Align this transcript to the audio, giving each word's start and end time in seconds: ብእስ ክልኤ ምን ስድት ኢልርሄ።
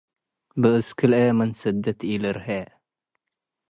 ብእስ 0.61 0.87
ክልኤ 0.97 1.23
ምን 1.37 1.51
ስድት 1.61 1.99
ኢልርሄ። 2.11 2.47